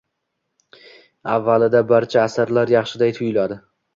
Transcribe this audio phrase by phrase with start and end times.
[1.33, 3.59] Avvalida barcha asarlar yaxshiday tuyuladi.